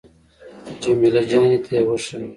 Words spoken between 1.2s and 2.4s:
جانې ته يې وښيه.